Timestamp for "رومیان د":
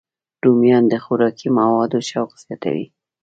0.43-0.93